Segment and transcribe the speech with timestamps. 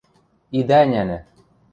[0.59, 1.17] Идӓ ӹнянӹ.